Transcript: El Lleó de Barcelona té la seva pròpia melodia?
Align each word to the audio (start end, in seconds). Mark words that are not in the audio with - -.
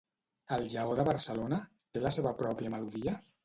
El 0.55 0.63
Lleó 0.71 0.95
de 1.01 1.05
Barcelona 1.11 1.61
té 1.99 2.05
la 2.07 2.15
seva 2.19 2.35
pròpia 2.43 2.77
melodia? 2.79 3.19